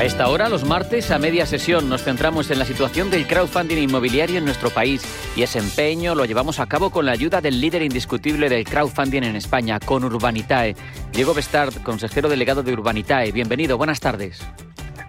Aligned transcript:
A 0.00 0.04
esta 0.04 0.30
hora, 0.30 0.48
los 0.48 0.64
martes, 0.64 1.10
a 1.10 1.18
media 1.18 1.44
sesión, 1.44 1.90
nos 1.90 2.04
centramos 2.04 2.50
en 2.50 2.58
la 2.58 2.64
situación 2.64 3.10
del 3.10 3.26
crowdfunding 3.26 3.76
inmobiliario 3.76 4.38
en 4.38 4.46
nuestro 4.46 4.70
país 4.70 5.02
y 5.36 5.42
ese 5.42 5.58
empeño 5.58 6.14
lo 6.14 6.24
llevamos 6.24 6.58
a 6.58 6.64
cabo 6.64 6.88
con 6.88 7.04
la 7.04 7.12
ayuda 7.12 7.42
del 7.42 7.60
líder 7.60 7.82
indiscutible 7.82 8.48
del 8.48 8.64
crowdfunding 8.64 9.24
en 9.24 9.36
España, 9.36 9.78
con 9.78 10.02
Urbanitae. 10.02 10.74
Diego 11.12 11.34
Bestard, 11.34 11.82
consejero 11.82 12.30
delegado 12.30 12.62
de 12.62 12.72
Urbanitae. 12.72 13.30
Bienvenido, 13.30 13.76
buenas 13.76 14.00
tardes. 14.00 14.40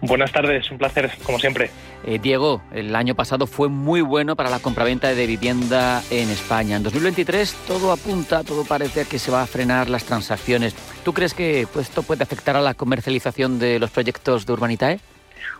Buenas 0.01 0.31
tardes, 0.31 0.71
un 0.71 0.79
placer, 0.79 1.11
como 1.23 1.37
siempre. 1.37 1.69
Eh, 2.03 2.17
Diego, 2.19 2.63
el 2.73 2.95
año 2.95 3.13
pasado 3.13 3.45
fue 3.45 3.69
muy 3.69 4.01
bueno 4.01 4.35
para 4.35 4.49
la 4.49 4.59
compraventa 4.59 5.13
de 5.13 5.27
vivienda 5.27 6.01
en 6.09 6.29
España. 6.31 6.77
En 6.77 6.83
2023 6.83 7.53
todo 7.67 7.91
apunta, 7.91 8.43
todo 8.43 8.65
parece 8.67 9.05
que 9.07 9.19
se 9.19 9.31
va 9.31 9.43
a 9.43 9.45
frenar 9.45 9.89
las 9.89 10.05
transacciones. 10.05 10.73
¿Tú 11.05 11.13
crees 11.13 11.35
que 11.35 11.67
pues, 11.71 11.89
esto 11.89 12.01
puede 12.01 12.23
afectar 12.23 12.55
a 12.55 12.61
la 12.61 12.73
comercialización 12.73 13.59
de 13.59 13.77
los 13.77 13.91
proyectos 13.91 14.47
de 14.47 14.53
Urbanitae? 14.53 14.99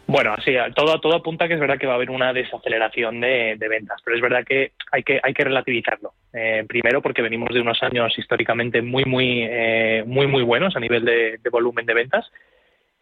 Bueno, 0.08 0.36
sí, 0.44 0.53
todo, 0.76 1.00
todo 1.00 1.16
apunta 1.16 1.48
que 1.48 1.53
es 1.53 1.59
verdad 1.59 1.78
que 1.78 1.86
va 1.86 1.94
a 1.94 1.95
haber 1.98 2.09
una 2.09 2.34
desaceleración 2.34 3.22
de, 3.22 3.55
ventas, 3.70 4.02
pero 4.03 4.17
es 4.17 4.22
verdad 4.22 4.44
que 4.44 4.72
hay 4.92 5.03
que, 5.03 5.20
hay 5.22 5.34
que 5.34 5.44
relativizarlo. 5.44 6.14
Eh, 6.34 6.66
primero 6.67 7.02
porque 7.03 7.22
venimos 7.22 7.50
de 7.53 7.62
unos 7.62 7.81
años 7.83 8.17
históricamente 8.17 8.81
muy, 8.81 9.05
muy, 9.05 9.44
eh, 9.44 10.03
muy, 10.08 10.26
muy 10.26 10.42
buenos 10.42 10.76
a 10.76 10.80
nivel 10.80 11.05
de 11.05 11.50
volumen 11.52 11.86
de 11.86 11.94
ventas 11.94 12.26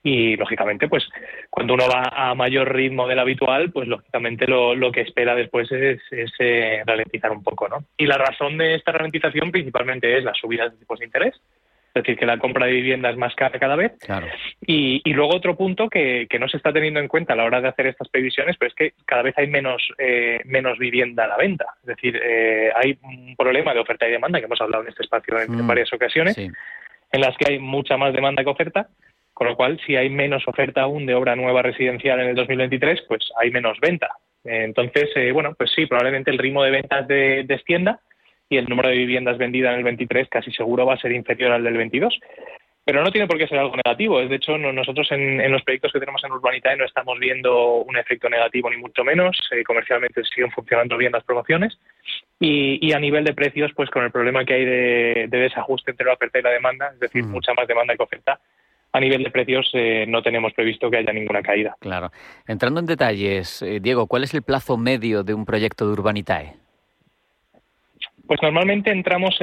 y 0.04 0.38
lógicamente 0.38 0.88
pues 0.88 1.08
cuando 1.50 1.74
uno 1.74 1.86
va 1.88 2.10
a 2.14 2.34
mayor 2.34 2.74
ritmo 2.74 3.08
del 3.08 3.20
habitual 3.20 3.72
pues 3.72 3.88
lógicamente 3.88 4.48
lo, 4.48 4.74
lo 4.74 4.92
que 4.92 5.02
espera 5.02 5.36
después 5.36 5.70
es, 5.72 6.00
eh, 6.40 6.82
ralentizar 6.86 7.32
un 7.32 7.44
poco 7.44 7.68
no 7.68 7.84
y 7.98 8.06
la 8.06 8.18
razón 8.18 8.58
de 8.58 8.76
esta 8.76 8.94
ralentización 8.94 9.52
principalmente 9.52 10.18
es 10.18 10.24
la 10.24 10.34
subida 10.34 10.70
de 10.70 10.78
tipos 10.78 11.00
de 11.00 11.06
interés 11.06 11.36
es 11.90 12.04
decir 12.04 12.18
que 12.18 12.26
la 12.26 12.38
compra 12.38 12.68
de 12.68 12.74
vivienda 12.74 13.10
es 13.10 13.18
más 13.18 13.34
cara 13.34 13.58
cada 13.58 13.76
vez. 13.76 13.94
Y, 14.62 15.02
y, 15.04 15.14
luego 15.14 15.36
otro 15.36 15.58
punto 15.58 15.90
que, 15.90 16.28
que, 16.30 16.38
no 16.38 16.48
se 16.48 16.58
está 16.58 16.72
teniendo 16.72 17.00
en 17.00 17.08
cuenta 17.08 17.34
a 17.34 17.36
la 17.36 17.46
hora 17.46 17.62
de 17.62 17.68
hacer 17.68 17.88
estas 17.88 18.08
previsiones 18.10 18.58
pues 18.60 18.70
es 18.70 18.76
que 18.76 18.94
cada 19.06 19.24
vez 19.24 19.36
hay 19.40 19.48
menos 19.48 19.82
eh, 19.98 20.40
menos 20.46 20.78
vivienda 20.78 21.24
a 21.26 21.30
la 21.30 21.38
venta. 21.38 21.66
Es 21.82 21.88
decir 21.88 22.22
eh, 22.24 22.70
hay 22.76 22.96
un 23.02 23.36
problema 23.36 23.74
de 23.74 23.80
oferta 23.80 24.08
y 24.08 24.12
demanda 24.12 24.38
que 24.38 24.46
hemos 24.46 24.62
hablado 24.62 24.84
en 24.84 24.90
este 24.90 25.02
espacio 25.02 25.40
en, 25.40 25.52
mm. 25.52 25.68
varias 25.68 25.92
ocasiones 25.92 26.38
en 26.38 27.22
las 27.22 27.36
que 27.38 27.54
hay 27.54 27.60
mucha 27.60 27.98
más 27.98 28.14
demanda 28.14 28.44
que 28.44 28.50
oferta 28.50 28.88
con 29.40 29.48
lo 29.48 29.56
cual, 29.56 29.80
si 29.86 29.96
hay 29.96 30.10
menos 30.10 30.46
oferta 30.50 30.82
aún 30.82 31.06
de 31.06 31.16
obra 31.16 31.34
nueva 31.34 31.62
residencial 31.62 32.20
en 32.20 32.28
el 32.28 32.36
2023, 32.36 33.04
pues 33.08 33.32
hay 33.40 33.52
menos 33.52 33.80
venta. 33.80 34.10
Entonces, 34.44 35.10
eh, 35.16 35.32
bueno, 35.32 35.56
pues 35.58 35.72
sí, 35.74 35.86
probablemente 35.86 36.30
el 36.30 36.38
ritmo 36.38 36.62
de 36.62 36.72
ventas 36.72 37.08
descienda 37.08 38.02
y 38.50 38.58
el 38.58 38.66
número 38.66 38.90
de 38.90 38.98
viviendas 38.98 39.38
vendidas 39.38 39.72
en 39.72 39.78
el 39.78 39.86
23 39.86 40.28
casi 40.28 40.52
seguro 40.52 40.86
va 40.86 40.96
a 40.96 41.00
ser 41.00 41.14
inferior 41.14 41.54
al 41.54 41.64
del 41.64 41.78
22. 41.78 42.20
Pero 42.84 43.02
no 43.02 43.12
tiene 43.14 43.28
por 43.28 43.38
qué 43.38 43.48
ser 43.48 43.60
algo 43.60 43.78
negativo. 43.78 44.20
De 44.20 44.36
hecho, 44.36 44.58
nosotros 44.58 45.08
en, 45.12 45.50
los 45.50 45.64
proyectos 45.64 45.94
que 45.94 46.02
tenemos 46.02 46.22
en 46.26 46.34
Urbanitae 46.34 46.76
no 46.76 46.84
estamos 46.84 47.18
viendo 47.18 47.76
un 47.76 47.96
efecto 47.96 48.28
negativo 48.28 48.70
ni 48.70 48.76
mucho 48.76 49.06
menos. 49.06 49.40
Eh, 49.52 49.64
comercialmente 49.64 50.22
siguen 50.26 50.52
funcionando 50.52 50.98
bien 50.98 51.14
las 51.14 51.24
promociones. 51.24 51.80
Y, 52.42 52.92
a 52.92 53.00
nivel 53.00 53.24
de 53.24 53.34
precios, 53.34 53.72
pues 53.74 53.90
con 53.90 54.04
el 54.04 54.12
problema 54.12 54.44
que 54.44 54.54
hay 54.54 54.66
de, 54.66 55.28
desajuste 55.30 55.92
entre 55.92 56.08
la 56.08 56.14
oferta 56.16 56.40
y 56.40 56.42
la 56.42 56.50
demanda, 56.50 56.90
es 56.94 57.00
decir, 57.00 57.24
mucha 57.24 57.54
más 57.54 57.68
demanda 57.68 57.96
que 57.96 58.04
oferta, 58.04 58.42
a 58.92 59.00
nivel 59.00 59.24
de 59.24 59.32
precios 59.32 59.70
eh, 59.74 60.06
no 60.08 60.22
tenemos 60.22 60.54
previsto 60.54 60.90
que 60.90 60.98
haya 60.98 61.14
ninguna 61.14 61.42
caída. 61.42 61.76
Claro. 61.80 62.12
Entrando 62.48 62.80
en 62.80 62.86
detalles, 62.86 63.62
eh, 63.62 63.80
Diego, 63.82 64.08
¿cuál 64.08 64.24
es 64.24 64.34
el 64.34 64.42
plazo 64.42 64.78
medio 64.78 65.24
de 65.24 65.34
un 65.34 65.46
proyecto 65.46 65.86
de 65.86 65.94
Urbanitae? 65.94 66.56
Pues 68.30 68.44
normalmente 68.44 68.92
entramos, 68.92 69.40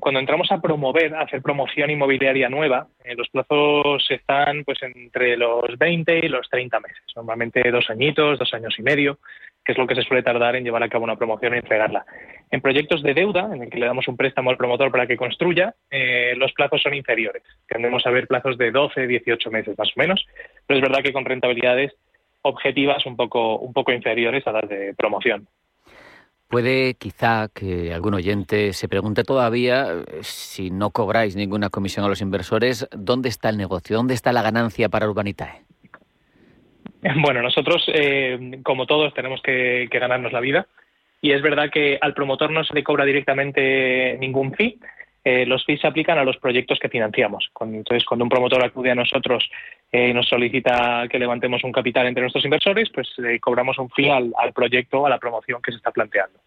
cuando 0.00 0.18
entramos 0.18 0.50
a 0.50 0.60
promover, 0.60 1.14
a 1.14 1.20
hacer 1.20 1.40
promoción 1.40 1.88
inmobiliaria 1.88 2.48
nueva, 2.48 2.88
eh, 3.04 3.14
los 3.14 3.28
plazos 3.28 4.04
están 4.10 4.64
pues 4.64 4.82
entre 4.82 5.36
los 5.36 5.78
20 5.78 6.18
y 6.18 6.28
los 6.28 6.50
30 6.50 6.80
meses, 6.80 7.04
normalmente 7.14 7.62
dos 7.70 7.88
añitos, 7.90 8.40
dos 8.40 8.52
años 8.54 8.74
y 8.76 8.82
medio 8.82 9.20
que 9.64 9.70
es 9.70 9.78
lo 9.78 9.86
que 9.86 9.94
se 9.94 10.02
suele 10.02 10.24
tardar 10.24 10.56
en 10.56 10.64
llevar 10.64 10.82
a 10.82 10.88
cabo 10.88 11.04
una 11.04 11.14
promoción 11.14 11.54
y 11.54 11.58
entregarla. 11.58 12.04
En 12.50 12.60
proyectos 12.60 13.04
de 13.04 13.14
deuda, 13.14 13.48
en 13.54 13.62
el 13.62 13.70
que 13.70 13.78
le 13.78 13.86
damos 13.86 14.08
un 14.08 14.16
préstamo 14.16 14.50
al 14.50 14.56
promotor 14.56 14.90
para 14.90 15.06
que 15.06 15.16
construya, 15.16 15.72
eh, 15.88 16.34
los 16.36 16.52
plazos 16.54 16.82
son 16.82 16.94
inferiores. 16.94 17.44
Tendemos 17.68 18.04
a 18.04 18.10
ver 18.10 18.26
plazos 18.26 18.58
de 18.58 18.72
12, 18.72 19.06
18 19.06 19.48
meses 19.52 19.78
más 19.78 19.90
o 19.96 20.00
menos, 20.00 20.26
pero 20.66 20.78
es 20.78 20.82
verdad 20.82 21.04
que 21.04 21.12
con 21.12 21.24
rentabilidades 21.24 21.92
objetivas 22.42 23.06
un 23.06 23.14
poco, 23.14 23.58
un 23.58 23.72
poco 23.72 23.92
inferiores 23.92 24.44
a 24.48 24.50
las 24.50 24.68
de 24.68 24.92
promoción. 24.94 25.46
Puede 26.52 26.92
quizá 26.98 27.48
que 27.48 27.94
algún 27.94 28.12
oyente 28.12 28.74
se 28.74 28.86
pregunte 28.86 29.24
todavía 29.24 29.86
eh, 29.90 30.18
si 30.20 30.70
no 30.70 30.90
cobráis 30.90 31.34
ninguna 31.34 31.70
comisión 31.70 32.04
a 32.04 32.08
los 32.08 32.20
inversores, 32.20 32.86
¿dónde 32.92 33.30
está 33.30 33.48
el 33.48 33.56
negocio? 33.56 33.96
¿Dónde 33.96 34.12
está 34.12 34.34
la 34.34 34.42
ganancia 34.42 34.90
para 34.90 35.08
Urbanitae? 35.08 35.62
Bueno, 37.22 37.40
nosotros, 37.40 37.82
eh, 37.88 38.60
como 38.62 38.84
todos, 38.84 39.14
tenemos 39.14 39.40
que, 39.40 39.88
ganarnos 39.90 40.30
la 40.30 40.40
vida. 40.40 40.66
Y 41.22 41.32
es 41.32 41.40
verdad 41.40 41.70
que 41.72 41.98
al 41.98 42.12
promotor 42.12 42.50
no 42.50 42.64
se 42.64 42.74
le 42.74 42.84
cobra 42.84 43.06
directamente 43.06 44.18
ningún 44.20 44.52
fee. 44.52 44.78
Eh, 45.24 45.46
los 45.46 45.64
fees 45.64 45.80
se 45.80 45.86
aplican 45.86 46.18
a 46.18 46.24
los 46.24 46.36
proyectos 46.36 46.78
que 46.78 46.88
financiamos. 46.88 47.50
Entonces, 47.60 48.04
cuando 48.04 48.24
un 48.24 48.28
promotor 48.28 48.64
acude 48.64 48.90
a 48.90 48.94
nosotros 48.94 49.48
eh, 49.92 50.08
y 50.08 50.12
nos 50.12 50.28
solicita 50.28 51.06
que 51.08 51.18
levantemos 51.18 51.62
un 51.62 51.72
capital 51.72 52.06
entre 52.06 52.22
nuestros 52.22 52.44
inversores, 52.44 52.90
pues 52.90 53.08
cobramos 53.40 53.78
un 53.78 53.88
fee 53.90 54.10
al, 54.10 54.32
al 54.36 54.52
proyecto, 54.52 55.06
a 55.06 55.10
la 55.10 55.18
promoción 55.18 55.62
que 55.62 55.70
se 55.70 55.76
está 55.76 55.92
planteando. 55.92 56.38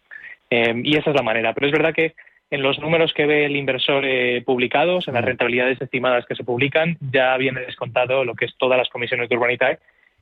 y 0.50 0.96
esa 0.96 1.10
es 1.10 1.16
la 1.16 1.22
manera. 1.22 1.54
Pero 1.54 1.66
es 1.66 1.72
verdad 1.72 1.94
que 1.94 2.14
en 2.50 2.62
los 2.62 2.78
números 2.78 3.12
que 3.14 3.26
ve 3.26 3.46
el 3.46 3.56
inversor 3.56 4.04
publicados, 4.44 5.08
en 5.08 5.14
las 5.14 5.24
rentabilidades 5.24 5.80
estimadas 5.80 6.26
que 6.26 6.36
se 6.36 6.44
publican, 6.44 6.98
ya 7.00 7.36
viene 7.38 7.60
descontado 7.60 8.24
lo 8.24 8.34
que 8.34 8.44
es 8.44 8.54
todas 8.58 8.78
las 8.78 8.88
comisiones 8.90 9.28
de 9.28 9.36
Urbanitae 9.36 9.78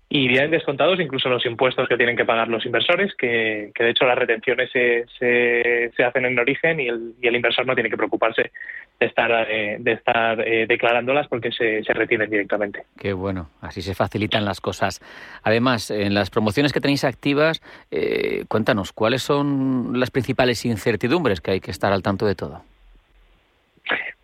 y 0.08 0.28
vienen 0.28 0.50
descontados 0.50 1.00
incluso 1.00 1.28
los 1.28 1.44
impuestos 1.46 1.88
que 1.88 1.96
tienen 1.96 2.16
que 2.16 2.24
pagar 2.24 2.48
los 2.48 2.64
inversores, 2.66 3.14
que, 3.16 3.72
de 3.76 3.90
hecho 3.90 4.04
las 4.04 4.18
retenciones 4.18 4.70
se, 4.70 5.06
se, 5.18 6.04
hacen 6.04 6.26
en 6.26 6.38
origen 6.38 6.78
y 6.78 6.88
el, 6.88 7.14
y 7.20 7.26
el, 7.26 7.36
inversor 7.36 7.66
no 7.66 7.74
tiene 7.74 7.90
que 7.90 7.96
preocuparse 7.96 8.52
de 9.00 9.06
estar, 9.06 9.30
eh, 9.50 9.76
de 9.80 9.92
estar 9.92 10.40
eh, 10.40 10.66
declarándolas 10.68 11.26
porque 11.28 11.50
se, 11.50 11.82
se 11.82 11.92
retienen 11.94 12.30
directamente. 12.30 12.84
Qué 12.98 13.12
bueno, 13.12 13.50
así 13.60 13.82
se 13.82 13.94
facilitan 13.94 14.44
las 14.44 14.60
cosas. 14.60 15.00
Además, 15.42 15.90
en 15.90 16.14
las 16.14 16.30
promociones 16.30 16.72
que 16.72 16.80
tenéis 16.80 17.04
activas, 17.04 17.62
eh, 17.90 18.44
cuéntanos, 18.48 18.92
¿cuáles 18.92 19.22
son 19.22 19.98
las 19.98 20.10
principales 20.10 20.64
incertidumbres 20.64 21.40
que 21.40 21.52
hay 21.52 21.60
que 21.60 21.70
estar 21.70 21.92
al 21.92 22.02
tanto 22.02 22.26
de 22.26 22.34
todo? 22.34 22.62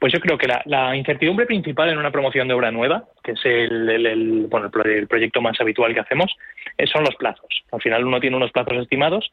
Pues 0.00 0.14
yo 0.14 0.20
creo 0.20 0.38
que 0.38 0.48
la, 0.64 0.96
incertidumbre 0.96 1.44
principal 1.44 1.90
en 1.90 1.98
una 1.98 2.10
promoción 2.10 2.48
de 2.48 2.54
obra 2.54 2.70
nueva, 2.70 3.04
que 3.22 3.32
es 3.32 3.40
el, 3.44 4.46
bueno, 4.48 4.70
el, 4.86 5.06
proyecto 5.06 5.42
más 5.42 5.60
habitual 5.60 5.92
que 5.92 6.00
hacemos, 6.00 6.34
eh, 6.78 6.86
son 6.86 7.04
los 7.04 7.14
plazos. 7.16 7.64
Al 7.70 7.82
final 7.82 8.06
uno 8.06 8.18
tiene 8.18 8.34
unos 8.34 8.50
plazos 8.50 8.78
estimados, 8.78 9.30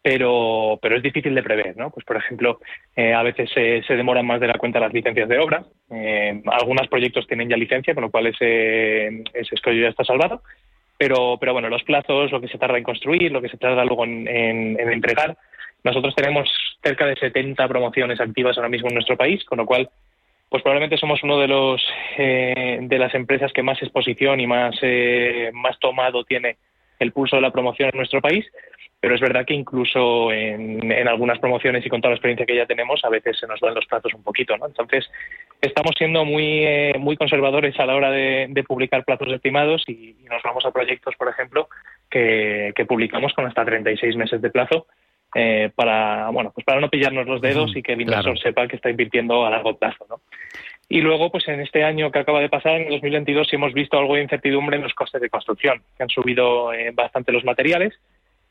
pero, 0.00 0.78
pero 0.80 0.96
es 0.96 1.02
difícil 1.02 1.34
de 1.34 1.42
prever. 1.42 1.76
¿no? 1.76 1.90
Pues 1.90 2.06
por 2.06 2.16
ejemplo, 2.16 2.60
eh, 2.94 3.12
a 3.12 3.24
veces 3.24 3.50
se, 3.52 3.82
demoran 3.96 4.24
más 4.24 4.38
de 4.38 4.46
la 4.46 4.54
cuenta 4.54 4.78
las 4.78 4.92
licencias 4.92 5.28
de 5.28 5.38
obra. 5.40 5.64
Eh, 5.90 6.40
algunos 6.46 6.86
proyectos 6.86 7.26
tienen 7.26 7.48
ya 7.48 7.56
licencia, 7.56 7.92
con 7.92 8.04
lo 8.04 8.10
cual 8.12 8.28
ese, 8.28 9.08
ese 9.08 9.54
escollo 9.56 9.82
ya 9.82 9.88
está 9.88 10.04
salvado. 10.04 10.42
Pero, 10.96 11.38
pero 11.40 11.54
bueno, 11.54 11.68
los 11.68 11.82
plazos, 11.82 12.30
lo 12.30 12.40
que 12.40 12.46
se 12.46 12.58
tarda 12.58 12.78
en 12.78 12.84
construir, 12.84 13.32
lo 13.32 13.42
que 13.42 13.48
se 13.48 13.58
tarda 13.58 13.84
luego 13.84 14.04
en 14.04 14.28
entregar, 14.78 15.36
nosotros 15.84 16.14
tenemos 16.14 16.48
cerca 16.82 17.04
de 17.04 17.14
70 17.14 17.68
promociones 17.68 18.18
activas 18.18 18.56
ahora 18.56 18.70
mismo 18.70 18.88
en 18.88 18.94
nuestro 18.94 19.18
país, 19.18 19.44
con 19.44 19.58
lo 19.58 19.66
cual, 19.66 19.90
pues 20.54 20.62
probablemente 20.62 20.98
somos 20.98 21.20
uno 21.24 21.40
de 21.40 21.48
los 21.48 21.84
eh, 22.16 22.78
de 22.80 22.96
las 23.00 23.12
empresas 23.16 23.52
que 23.52 23.64
más 23.64 23.82
exposición 23.82 24.38
y 24.38 24.46
más 24.46 24.76
eh, 24.82 25.50
más 25.52 25.76
tomado 25.80 26.22
tiene 26.22 26.58
el 27.00 27.10
pulso 27.10 27.34
de 27.34 27.42
la 27.42 27.50
promoción 27.50 27.90
en 27.92 27.96
nuestro 27.96 28.20
país. 28.20 28.46
Pero 29.00 29.16
es 29.16 29.20
verdad 29.20 29.44
que 29.44 29.54
incluso 29.54 30.30
en, 30.30 31.08
algunas 31.08 31.40
promociones 31.40 31.84
y 31.84 31.88
con 31.88 32.00
toda 32.00 32.10
la 32.10 32.14
experiencia 32.18 32.46
que 32.46 32.54
ya 32.54 32.66
tenemos, 32.66 33.04
a 33.04 33.08
veces 33.08 33.36
se 33.36 33.48
nos 33.48 33.58
dan 33.58 33.74
los 33.74 33.84
plazos 33.86 34.14
un 34.14 34.22
poquito, 34.22 34.56
¿no? 34.56 34.66
Entonces, 34.66 35.10
estamos 35.60 35.90
siendo 35.98 36.24
muy 36.24 36.64
eh, 36.64 36.94
muy 37.00 37.16
conservadores 37.16 37.76
a 37.80 37.86
la 37.86 37.96
hora 37.96 38.12
de, 38.12 38.64
publicar 38.64 39.04
plazos 39.04 39.32
estimados 39.32 39.82
y, 39.88 40.14
nos 40.30 40.40
vamos 40.44 40.64
a 40.64 40.70
proyectos, 40.70 41.16
por 41.16 41.28
ejemplo, 41.28 41.68
que 42.10 42.86
publicamos 42.86 43.32
con 43.32 43.44
hasta 43.44 43.64
36 43.64 44.14
meses 44.14 44.40
de 44.40 44.50
plazo 44.50 44.86
eh, 45.34 45.70
para 45.74 46.30
bueno 46.30 46.52
pues 46.54 46.64
para 46.64 46.80
no 46.80 46.88
pillarnos 46.88 47.26
los 47.26 47.40
dedos 47.40 47.76
y 47.76 47.82
que 47.82 47.92
el 47.92 48.02
inversor 48.02 48.38
sepa 48.38 48.68
que 48.68 48.76
está 48.76 48.90
invirtiendo 48.90 49.44
a 49.44 49.50
largo 49.50 49.76
plazo 49.76 50.06
¿no? 50.08 50.20
y 50.88 51.00
luego 51.00 51.30
pues 51.30 51.48
en 51.48 51.60
este 51.60 51.84
año 51.84 52.10
que 52.10 52.20
acaba 52.20 52.40
de 52.40 52.48
pasar 52.48 52.80
en 52.80 52.90
2022 52.90 53.48
sí 53.48 53.56
hemos 53.56 53.72
visto 53.72 53.98
algo 53.98 54.14
de 54.14 54.22
incertidumbre 54.22 54.76
en 54.76 54.82
los 54.82 54.94
costes 54.94 55.20
de 55.20 55.30
construcción 55.30 55.82
que 55.96 56.02
han 56.02 56.08
subido 56.08 56.72
eh, 56.72 56.90
bastante 56.92 57.32
los 57.32 57.44
materiales 57.44 57.94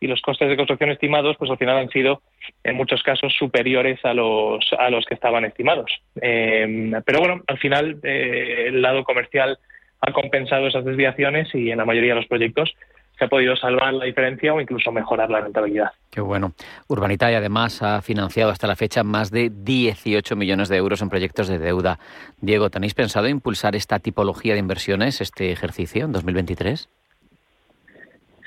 y 0.04 0.08
los 0.08 0.22
costes 0.22 0.50
de 0.50 0.58
construcción 0.58 0.90
estimados, 0.90 1.38
pues 1.38 1.50
al 1.50 1.58
final 1.58 1.78
han 1.78 1.90
sido 1.90 2.22
en 2.66 2.76
muchos 2.76 3.02
casos 3.04 3.34
superiores 3.40 4.04
a 4.04 4.14
los, 4.14 4.60
a 4.78 4.90
los 4.90 5.06
que 5.06 5.14
estaban 5.14 5.46
estimados. 5.46 5.92
Eh, 6.22 6.92
pero 7.06 7.20
bueno, 7.20 7.42
al 7.48 7.58
final 7.58 8.00
eh, 8.04 8.66
el 8.68 8.82
lado 8.82 9.06
comercial 9.06 9.58
ha 10.02 10.12
compensado 10.12 10.68
esas 10.68 10.84
desviaciones 10.84 11.56
y 11.56 11.72
en 11.72 11.78
la 11.78 11.86
mayoría 11.86 12.10
de 12.10 12.20
los 12.20 12.28
proyectos 12.28 12.76
se 13.18 13.26
ha 13.26 13.28
podido 13.28 13.56
salvar 13.56 13.94
la 13.94 14.06
diferencia 14.06 14.54
o 14.54 14.62
incluso 14.62 14.92
mejorar 14.92 15.30
la 15.30 15.42
rentabilidad. 15.42 15.92
Qué 16.10 16.22
bueno. 16.22 16.54
Urbanitae 16.88 17.36
además 17.36 17.82
ha 17.82 18.02
financiado 18.02 18.52
hasta 18.52 18.68
la 18.68 18.76
fecha 18.76 19.04
más 19.04 19.32
de 19.32 19.52
18 19.54 20.36
millones 20.36 20.70
de 20.70 20.78
euros 20.78 21.02
en 21.02 21.10
proyectos 21.10 21.48
de 21.48 21.60
deuda. 21.60 22.00
Diego, 22.42 22.70
¿tenéis 22.70 22.94
pensado 22.94 23.28
impulsar 23.28 23.76
esta 23.76 24.00
tipología 24.00 24.54
de 24.54 24.60
inversiones 24.60 25.22
este 25.22 25.52
ejercicio 25.52 26.06
en 26.06 26.12
2023? 26.12 26.90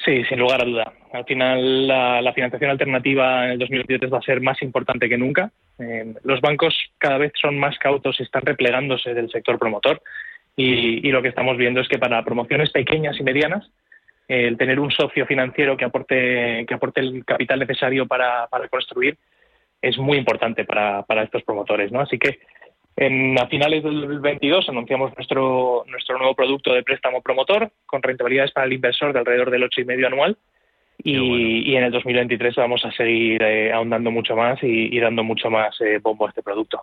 Sí, 0.06 0.22
sin 0.28 0.38
lugar 0.38 0.62
a 0.62 0.64
duda. 0.64 0.92
Al 1.12 1.24
final, 1.24 1.88
la, 1.88 2.32
financiación 2.32 2.70
alternativa 2.70 3.46
en 3.46 3.52
el 3.52 3.58
2023 3.58 4.12
va 4.12 4.18
a 4.18 4.22
ser 4.22 4.40
más 4.40 4.62
importante 4.62 5.08
que 5.08 5.18
nunca. 5.18 5.50
Eh, 5.80 6.14
los 6.22 6.40
bancos 6.40 6.76
cada 6.98 7.18
vez 7.18 7.32
son 7.40 7.58
más 7.58 7.76
cautos 7.78 8.20
y 8.20 8.22
están 8.22 8.42
replegándose 8.42 9.14
del 9.14 9.28
sector 9.30 9.58
promotor. 9.58 10.00
Y, 10.54 11.10
lo 11.10 11.22
que 11.22 11.28
estamos 11.28 11.56
viendo 11.58 11.80
es 11.80 11.88
que 11.88 11.98
para 11.98 12.24
promociones 12.24 12.70
pequeñas 12.70 13.18
y 13.18 13.24
medianas, 13.24 13.68
el 14.28 14.56
tener 14.56 14.80
un 14.80 14.90
socio 14.90 15.26
financiero 15.26 15.76
que 15.76 15.84
aporte, 15.84 16.64
que 16.66 16.74
aporte 16.74 17.00
el 17.00 17.24
capital 17.24 17.60
necesario 17.60 18.06
para, 18.06 18.46
para 18.48 18.68
construir 18.68 19.16
es 19.80 19.98
muy 19.98 20.18
importante 20.18 20.64
para, 20.64 21.02
para 21.02 21.22
estos 21.22 21.42
promotores. 21.42 21.92
¿no? 21.92 22.00
Así 22.00 22.18
que 22.18 22.40
en, 22.96 23.38
a 23.38 23.46
finales 23.46 23.84
del 23.84 24.00
2022 24.00 24.68
anunciamos 24.68 25.12
nuestro, 25.16 25.84
nuestro 25.86 26.18
nuevo 26.18 26.34
producto 26.34 26.72
de 26.72 26.82
préstamo 26.82 27.20
promotor 27.20 27.70
con 27.84 28.02
rentabilidades 28.02 28.52
para 28.52 28.66
el 28.66 28.72
inversor 28.72 29.12
de 29.12 29.18
alrededor 29.18 29.50
del 29.50 29.64
8,5 29.64 30.06
anual. 30.06 30.36
Y, 31.04 31.70
y, 31.70 31.76
en 31.76 31.84
el 31.84 31.92
2023 31.92 32.56
vamos 32.56 32.82
a 32.86 32.90
seguir 32.90 33.42
eh, 33.42 33.70
ahondando 33.70 34.10
mucho 34.10 34.34
más 34.34 34.58
y, 34.62 34.98
dando 34.98 35.22
mucho 35.22 35.50
más 35.50 35.78
eh, 35.82 35.98
bombo 36.02 36.26
a 36.26 36.30
este 36.30 36.42
producto. 36.42 36.80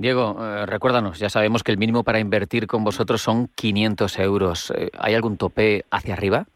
Diego, 0.00 0.34
eh, 0.40 0.64
recuérdanos, 0.64 1.18
ya 1.18 1.28
sabemos 1.28 1.62
que 1.62 1.72
el 1.72 1.78
mínimo 1.78 2.04
para 2.04 2.20
invertir 2.20 2.66
con 2.66 2.82
vosotros 2.84 3.20
son 3.20 3.48
500 3.54 4.18
euros. 4.18 4.72
¿Hay 4.98 5.14
algún 5.14 5.36
tope 5.36 5.84
hacia 5.90 6.14
arriba? 6.14 6.46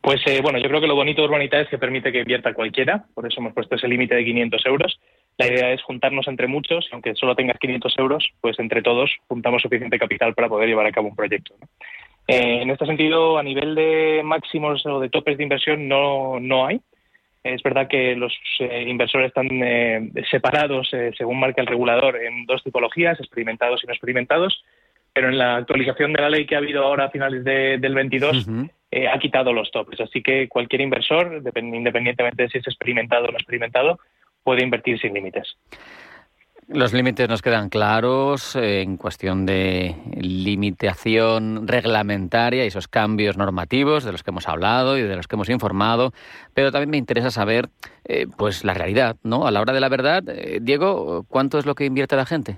Pues 0.00 0.22
bueno, 0.42 0.58
yo 0.58 0.68
creo 0.68 0.80
que 0.80 0.86
lo 0.86 0.94
bonito 0.94 1.20
de 1.20 1.28
Urbanita 1.28 1.60
es 1.60 1.68
que 1.68 1.78
permite 1.78 2.12
que 2.12 2.20
invierta 2.20 2.54
cualquiera, 2.54 3.04
por 3.14 3.26
eso 3.26 3.40
hemos 3.40 3.52
puesto 3.52 3.74
ese 3.74 3.88
límite 3.88 4.14
de 4.14 4.24
500 4.24 4.66
euros. 4.66 5.00
La 5.36 5.46
idea 5.46 5.72
es 5.72 5.82
juntarnos 5.82 6.28
entre 6.28 6.46
muchos, 6.46 6.88
aunque 6.92 7.14
solo 7.14 7.34
tengas 7.34 7.58
500 7.58 7.98
euros, 7.98 8.28
pues 8.40 8.58
entre 8.58 8.82
todos 8.82 9.10
juntamos 9.28 9.62
suficiente 9.62 9.98
capital 9.98 10.34
para 10.34 10.48
poder 10.48 10.68
llevar 10.68 10.86
a 10.86 10.92
cabo 10.92 11.08
un 11.08 11.16
proyecto. 11.16 11.54
Eh, 12.26 12.62
en 12.62 12.70
este 12.70 12.86
sentido, 12.86 13.36
a 13.36 13.42
nivel 13.42 13.74
de 13.74 14.22
máximos 14.24 14.84
o 14.86 15.00
de 15.00 15.10
topes 15.10 15.36
de 15.36 15.42
inversión 15.42 15.88
no, 15.88 16.40
no 16.40 16.66
hay. 16.66 16.80
Es 17.44 17.62
verdad 17.62 17.88
que 17.88 18.16
los 18.16 18.32
eh, 18.58 18.86
inversores 18.88 19.28
están 19.28 19.48
eh, 19.52 20.10
separados, 20.30 20.90
según 21.16 21.38
marca 21.38 21.60
el 21.60 21.66
regulador, 21.66 22.16
en 22.16 22.46
dos 22.46 22.64
tipologías, 22.64 23.20
experimentados 23.20 23.84
y 23.84 23.86
no 23.86 23.92
experimentados, 23.92 24.64
pero 25.12 25.28
en 25.28 25.38
la 25.38 25.56
actualización 25.56 26.12
de 26.12 26.22
la 26.22 26.30
ley 26.30 26.46
que 26.46 26.54
ha 26.54 26.58
habido 26.58 26.82
ahora 26.82 27.04
a 27.04 27.10
finales 27.10 27.44
del 27.44 27.94
22 27.94 28.48
ha 29.12 29.18
quitado 29.18 29.52
los 29.52 29.70
topes. 29.70 30.00
Así 30.00 30.22
que 30.22 30.48
cualquier 30.48 30.80
inversor, 30.80 31.34
independientemente 31.36 32.44
de 32.44 32.48
si 32.48 32.58
es 32.58 32.66
experimentado 32.66 33.26
o 33.26 33.30
no 33.30 33.36
experimentado, 33.36 34.00
puede 34.42 34.62
invertir 34.62 34.98
sin 34.98 35.14
límites. 35.14 35.56
Los 36.68 36.94
límites 36.94 37.28
nos 37.28 37.42
quedan 37.42 37.68
claros 37.68 38.56
eh, 38.56 38.80
en 38.80 38.96
cuestión 38.96 39.44
de 39.44 39.94
limitación 40.16 41.68
reglamentaria 41.68 42.64
y 42.64 42.68
esos 42.68 42.88
cambios 42.88 43.36
normativos 43.36 44.02
de 44.04 44.12
los 44.12 44.22
que 44.22 44.30
hemos 44.30 44.48
hablado 44.48 44.96
y 44.96 45.02
de 45.02 45.14
los 45.14 45.28
que 45.28 45.36
hemos 45.36 45.50
informado, 45.50 46.12
pero 46.54 46.72
también 46.72 46.90
me 46.90 46.96
interesa 46.96 47.30
saber 47.30 47.68
eh, 48.06 48.26
pues 48.38 48.64
la 48.64 48.72
realidad, 48.72 49.16
¿no? 49.22 49.46
A 49.46 49.50
la 49.50 49.60
hora 49.60 49.74
de 49.74 49.80
la 49.80 49.90
verdad, 49.90 50.22
eh, 50.28 50.58
Diego, 50.62 51.24
¿cuánto 51.28 51.58
es 51.58 51.66
lo 51.66 51.74
que 51.74 51.84
invierte 51.84 52.16
la 52.16 52.24
gente? 52.24 52.56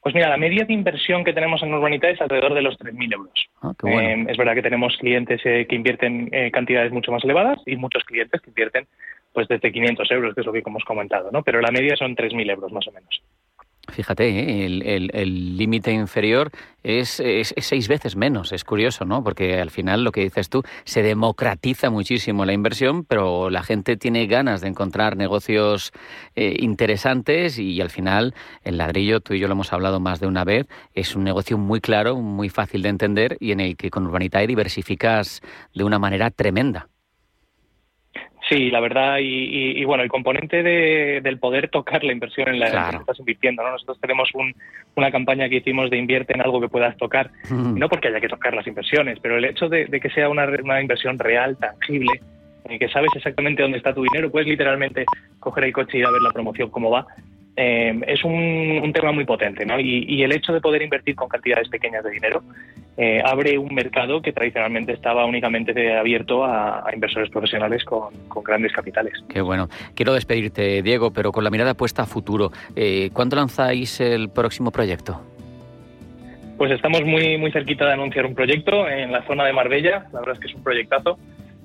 Pues 0.00 0.14
mira, 0.14 0.28
la 0.28 0.36
media 0.36 0.64
de 0.64 0.72
inversión 0.72 1.24
que 1.24 1.32
tenemos 1.32 1.60
en 1.62 1.74
Urbanita 1.74 2.08
es 2.08 2.20
alrededor 2.20 2.54
de 2.54 2.62
los 2.62 2.78
3.000 2.78 3.14
euros. 3.14 3.46
Ah, 3.62 3.72
es 4.28 4.36
verdad 4.36 4.54
que 4.54 4.62
tenemos 4.62 4.96
clientes 4.96 5.42
que 5.42 5.74
invierten 5.74 6.30
cantidades 6.52 6.92
mucho 6.92 7.10
más 7.10 7.24
elevadas 7.24 7.58
y 7.66 7.76
muchos 7.76 8.04
clientes 8.04 8.40
que 8.40 8.50
invierten 8.50 8.86
pues 9.38 9.46
desde 9.46 9.70
500 9.70 10.10
euros, 10.10 10.34
que 10.34 10.40
es 10.40 10.46
lo 10.48 10.52
que 10.52 10.64
hemos 10.66 10.82
comentado, 10.82 11.30
¿no? 11.30 11.44
Pero 11.44 11.60
la 11.60 11.70
media 11.70 11.94
son 11.94 12.16
3.000 12.16 12.50
euros 12.50 12.72
más 12.72 12.88
o 12.88 12.90
menos. 12.90 13.22
Fíjate, 13.88 14.28
¿eh? 14.28 14.66
el 15.12 15.56
límite 15.56 15.92
inferior 15.92 16.50
es, 16.82 17.22
seis 17.58 17.86
veces 17.86 18.16
menos. 18.16 18.50
Es 18.50 18.64
curioso, 18.64 19.04
¿no? 19.04 19.22
Porque 19.22 19.60
al 19.60 19.70
final 19.70 20.02
lo 20.02 20.10
que 20.10 20.22
dices 20.22 20.50
tú, 20.50 20.64
se 20.82 21.04
democratiza 21.04 21.88
muchísimo 21.88 22.44
la 22.44 22.52
inversión, 22.52 23.04
pero 23.04 23.48
la 23.48 23.62
gente 23.62 23.96
tiene 23.96 24.26
ganas 24.26 24.60
de 24.60 24.66
encontrar 24.66 25.16
negocios 25.16 25.92
eh, 26.34 26.56
interesantes 26.58 27.60
y 27.60 27.80
al 27.80 27.90
final 27.90 28.34
el 28.64 28.76
ladrillo, 28.76 29.20
tú 29.20 29.34
y 29.34 29.38
yo 29.38 29.46
lo 29.46 29.52
hemos 29.52 29.72
hablado 29.72 30.00
más 30.00 30.18
de 30.18 30.26
una 30.26 30.42
vez, 30.42 30.66
es 30.94 31.14
un 31.14 31.22
negocio 31.22 31.58
muy 31.58 31.80
claro, 31.80 32.16
muy 32.16 32.48
fácil 32.48 32.82
de 32.82 32.88
entender 32.88 33.36
y 33.38 33.52
en 33.52 33.60
el 33.60 33.76
que 33.76 33.90
con 33.90 34.04
Urbanitae 34.04 34.48
diversificas 34.48 35.42
de 35.74 35.84
una 35.84 36.00
manera 36.00 36.30
tremenda. 36.32 36.88
Sí, 38.48 38.70
la 38.70 38.80
verdad, 38.80 39.18
y, 39.20 39.84
bueno, 39.84 40.02
el 40.02 40.08
componente 40.08 40.62
de, 40.62 41.20
del 41.22 41.38
poder 41.38 41.68
tocar 41.68 42.02
la 42.02 42.12
inversión 42.12 42.48
en 42.48 42.60
la 42.60 42.90
que 42.90 42.96
estás 42.96 43.18
invirtiendo, 43.18 43.62
¿no? 43.62 43.72
Nosotros 43.72 44.00
tenemos 44.00 44.30
una 44.94 45.10
campaña 45.10 45.50
que 45.50 45.56
hicimos 45.56 45.90
de 45.90 45.98
invierte 45.98 46.32
en 46.32 46.40
algo 46.40 46.58
que 46.58 46.68
puedas 46.68 46.96
tocar, 46.96 47.30
no 47.50 47.88
porque 47.90 48.08
haya 48.08 48.20
que 48.20 48.28
tocar 48.28 48.54
las 48.54 48.66
inversiones, 48.66 49.18
pero 49.20 49.36
el 49.36 49.44
hecho 49.44 49.68
de, 49.68 49.86
que 49.88 50.10
sea 50.10 50.30
una, 50.30 50.46
una, 50.62 50.80
inversión 50.80 51.18
real, 51.18 51.58
tangible, 51.58 52.22
en 52.64 52.78
que 52.78 52.88
sabes 52.88 53.10
exactamente 53.14 53.62
dónde 53.62 53.78
está 53.78 53.92
tu 53.92 54.02
dinero, 54.02 54.30
puedes 54.30 54.48
literalmente 54.48 55.04
coger 55.40 55.64
el 55.64 55.72
coche 55.74 55.98
y 55.98 56.00
ir 56.00 56.06
a 56.06 56.10
ver 56.10 56.22
la 56.22 56.30
promoción 56.30 56.70
cómo 56.70 56.90
va, 56.90 57.06
eh, 57.60 57.92
es 58.06 58.22
un, 58.22 58.92
tema 58.94 59.10
muy 59.10 59.24
potente, 59.24 59.66
¿no? 59.66 59.80
Y, 59.80 60.22
el 60.22 60.30
hecho 60.30 60.52
de 60.52 60.60
poder 60.60 60.80
invertir 60.80 61.16
con 61.16 61.28
cantidades 61.28 61.68
pequeñas 61.68 62.04
de 62.04 62.10
dinero 62.10 62.42
eh, 62.96 63.20
abre 63.24 63.58
un 63.58 63.74
mercado 63.74 64.22
que 64.22 64.32
tradicionalmente 64.32 64.92
estaba 64.92 65.24
únicamente 65.24 65.96
abierto 65.96 66.44
a, 66.44 66.84
inversores 66.94 67.30
profesionales 67.30 67.84
con, 67.84 68.10
grandes 68.44 68.72
capitales. 68.72 69.12
Qué 69.28 69.40
bueno. 69.40 69.68
Quiero 69.96 70.14
despedirte, 70.14 70.82
Diego, 70.82 71.12
pero 71.12 71.32
con 71.32 71.42
la 71.42 71.50
mirada 71.50 71.74
puesta 71.74 72.02
a 72.02 72.06
futuro. 72.06 72.52
Eh, 72.76 73.10
¿Cuándo 73.12 73.34
lanzáis 73.34 74.00
el 74.00 74.28
próximo 74.28 74.70
proyecto? 74.70 75.20
Pues 76.56 76.70
estamos 76.70 77.02
muy, 77.02 77.38
muy 77.38 77.50
cerquita 77.50 77.86
de 77.86 77.94
anunciar 77.94 78.24
un 78.24 78.36
proyecto 78.36 78.88
en 78.88 79.10
la 79.10 79.24
zona 79.26 79.44
de 79.44 79.52
Marbella. 79.52 80.06
La 80.12 80.20
verdad 80.20 80.34
es 80.34 80.40
que 80.40 80.46
es 80.46 80.54
un 80.54 80.62
proyectazo. 80.62 81.18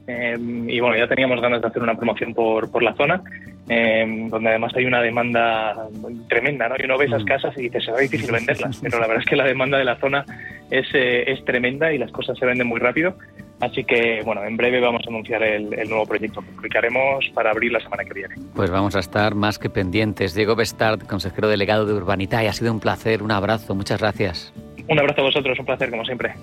Y 0.08 0.80
bueno, 0.80 0.98
ya 0.98 1.08
teníamos 1.08 1.40
ganas 1.42 1.62
de 1.62 1.68
hacer 1.68 1.82
una 1.82 1.96
promoción 1.96 2.34
por, 2.34 2.70
por 2.72 2.84
la 2.84 2.94
zona. 2.96 3.22
Em, 3.70 4.30
donde 4.30 4.50
además 4.50 4.74
hay 4.76 4.86
una 4.86 5.02
demanda 5.02 5.88
tremenda, 6.28 6.68
¿no? 6.68 6.76
Y 6.78 6.84
uno 6.84 6.98
ve 6.98 7.06
esas 7.06 7.24
mm. 7.24 7.26
casas 7.26 7.58
y 7.58 7.62
dice, 7.62 7.80
será 7.80 7.98
difícil 7.98 8.30
venderlas, 8.34 8.80
pero 8.82 9.00
la 9.00 9.08
verdad 9.08 9.24
es 9.24 9.30
que 9.30 9.38
la 9.38 9.46
demanda 9.46 9.78
de 9.78 9.86
la 9.86 9.96
zona 10.00 10.26
es, 10.70 10.86
eh, 10.94 11.32
es 11.32 11.46
tremenda 11.46 11.94
y 11.94 11.98
las 11.98 12.12
cosas 12.12 12.38
se 12.38 12.46
venden 12.46 12.68
muy 12.68 12.80
rápido. 12.80 13.16
Así 13.62 13.86
que, 13.86 14.22
bueno, 14.26 14.44
en 14.44 14.58
breve 14.58 14.82
vamos 14.82 15.04
a 15.06 15.10
anunciar 15.10 15.42
el, 15.44 15.70
nuevo 15.88 16.06
proyecto 16.06 16.42
que 16.42 16.52
publicaremos 16.52 17.30
para 17.34 17.52
abrir 17.52 17.72
la 17.72 17.80
semana 17.80 18.04
que 18.04 18.14
viene. 18.14 18.36
Pues 18.54 18.70
vamos 18.70 18.98
a 18.98 19.00
estar 19.00 19.36
más 19.36 19.58
que 19.58 19.70
pendientes. 19.70 20.36
Diego 20.36 20.58
Bestard, 20.58 21.00
consejero 21.08 21.48
delegado 21.48 21.86
de 21.86 21.94
Urbanita, 21.94 22.44
y 22.44 22.48
ha 22.48 22.54
sido 22.54 22.74
un 22.74 22.82
placer, 22.82 23.24
un 23.24 23.32
abrazo, 23.32 23.74
muchas 23.76 24.02
gracias. 24.02 24.54
Un 24.90 25.00
abrazo 25.00 25.22
a 25.22 25.24
vosotros, 25.26 25.58
un 25.58 25.66
placer 25.66 25.90
como 25.90 26.04
siempre. 26.04 26.34